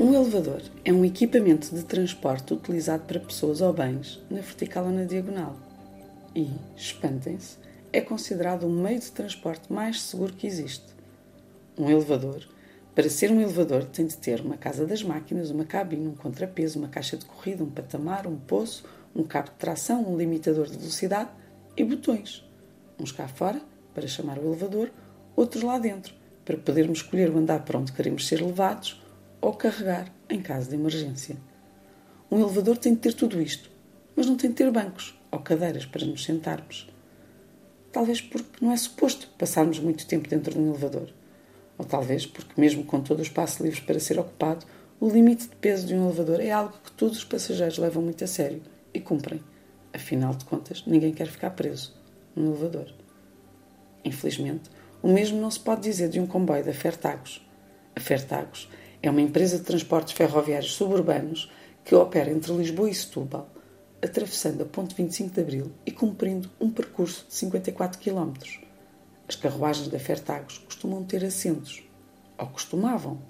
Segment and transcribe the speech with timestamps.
[0.00, 4.92] Um elevador é um equipamento de transporte utilizado para pessoas ou bens na vertical ou
[4.92, 5.56] na diagonal
[6.36, 7.56] e, espantem-se,
[7.92, 10.86] é considerado o meio de transporte mais seguro que existe.
[11.76, 12.46] Um elevador,
[12.94, 16.78] para ser um elevador, tem de ter uma casa das máquinas, uma cabine, um contrapeso,
[16.78, 18.84] uma caixa de corrida, um patamar, um poço,
[19.16, 21.30] um cabo de tração, um limitador de velocidade
[21.76, 22.48] e botões.
[23.00, 23.60] Uns cá fora,
[23.92, 24.92] para chamar o elevador,
[25.34, 29.07] outros lá dentro, para podermos escolher o andar para onde queremos ser levados
[29.40, 31.36] ou carregar em caso de emergência.
[32.30, 33.70] Um elevador tem de ter tudo isto,
[34.14, 36.88] mas não tem de ter bancos ou cadeiras para nos sentarmos.
[37.92, 41.12] Talvez porque não é suposto passarmos muito tempo dentro de um elevador.
[41.78, 44.66] Ou talvez porque, mesmo com todo o espaço livre para ser ocupado,
[45.00, 48.24] o limite de peso de um elevador é algo que todos os passageiros levam muito
[48.24, 48.60] a sério
[48.92, 49.40] e cumprem.
[49.92, 51.94] Afinal de contas, ninguém quer ficar preso
[52.34, 52.92] num elevador.
[54.04, 54.70] Infelizmente,
[55.02, 57.46] o mesmo não se pode dizer de um comboio da Fertagos.
[57.94, 58.68] A Fertagos
[59.02, 61.50] é uma empresa de transportes ferroviários suburbanos
[61.84, 63.48] que opera entre Lisboa e Setúbal,
[64.02, 68.32] atravessando a Ponte 25 de Abril e cumprindo um percurso de 54 km.
[69.28, 71.82] As carruagens da Fertagos costumam ter assentos,
[72.36, 73.20] ou costumavam.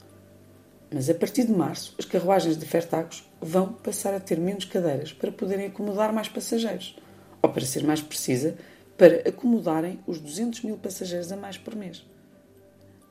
[0.91, 5.12] Mas a partir de março, as carruagens de Fertagos vão passar a ter menos cadeiras
[5.12, 6.97] para poderem acomodar mais passageiros,
[7.42, 8.57] ou para ser mais precisa,
[8.97, 12.05] para acomodarem os 200 mil passageiros a mais por mês.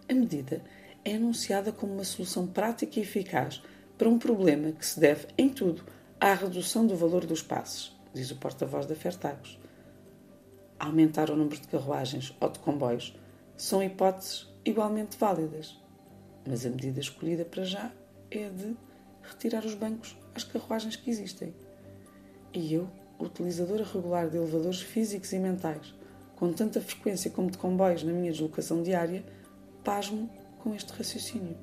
[0.10, 0.62] A medida
[1.08, 3.64] é anunciada como uma solução prática e eficaz
[3.98, 5.86] para um problema que se deve, em tudo,
[6.20, 9.58] à redução do valor dos passes, diz o porta-voz da Fertagos.
[10.78, 13.18] Aumentar o número de carruagens ou de comboios
[13.56, 15.82] são hipóteses igualmente válidas,
[16.46, 17.90] mas a medida escolhida para já
[18.30, 18.76] é de
[19.22, 21.56] retirar os bancos às carruagens que existem.
[22.54, 25.96] E eu, utilizadora regular de elevadores físicos e mentais,
[26.36, 29.24] com tanta frequência como de comboios na minha deslocação diária,
[29.86, 30.30] pasmo
[30.68, 31.56] com este raciocínio.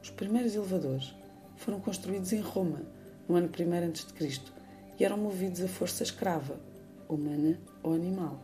[0.00, 1.12] Os primeiros elevadores
[1.56, 2.80] foram construídos em Roma,
[3.28, 4.40] no ano 1 a.C.,
[5.00, 6.60] e eram movidos a força escrava,
[7.08, 8.38] humana ou animal.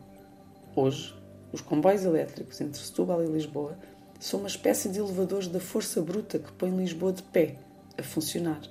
[0.75, 1.15] Hoje,
[1.53, 3.77] os comboios elétricos entre Setúbal e Lisboa
[4.19, 7.55] são uma espécie de elevadores da força bruta que põe Lisboa de pé,
[7.97, 8.61] a funcionar,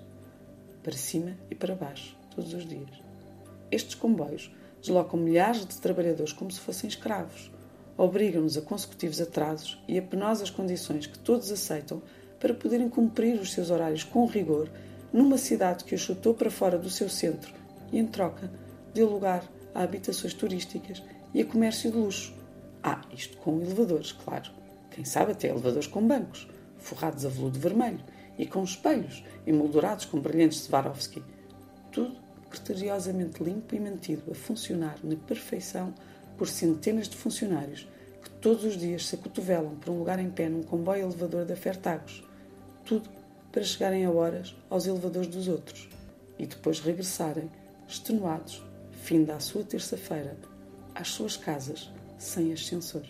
[0.82, 2.90] para cima e para baixo, todos os dias.
[3.70, 7.50] Estes comboios deslocam milhares de trabalhadores como se fossem escravos,
[7.98, 12.00] obrigam-nos a consecutivos atrasos e a penosas condições que todos aceitam
[12.38, 14.70] para poderem cumprir os seus horários com rigor
[15.12, 17.52] numa cidade que os chutou para fora do seu centro
[17.90, 18.50] e, em troca,
[18.94, 19.42] deu lugar
[19.74, 21.02] a habitações turísticas
[21.34, 22.32] e a comércio de luxo.
[22.82, 24.50] Ah, isto com elevadores, claro.
[24.90, 26.48] Quem sabe até elevadores com bancos,
[26.78, 28.00] forrados a veludo vermelho
[28.38, 31.22] e com espelhos emoldurados com brilhantes Swarovski.
[31.90, 32.16] Tudo
[32.48, 35.92] criteriosamente limpo e mantido a funcionar na perfeição
[36.38, 37.86] por centenas de funcionários
[38.22, 41.56] que todos os dias se acotovelam para um lugar em pé num comboio elevador da
[41.56, 42.24] Fertagos.
[42.84, 43.10] Tudo
[43.52, 45.88] para chegarem a horas aos elevadores dos outros
[46.38, 47.50] e depois regressarem,
[47.86, 48.62] extenuados,
[49.02, 50.36] fim da sua terça-feira,
[50.94, 53.02] às suas casas, sem ascensor.